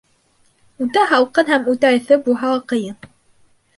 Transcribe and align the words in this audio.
Үтә 0.85 1.03
һалҡын 1.11 1.51
һәм 1.55 1.69
үтә 1.75 1.93
эҫе 1.99 2.21
булһа 2.25 2.51
ла 2.57 2.67
ҡыйын. 2.73 3.11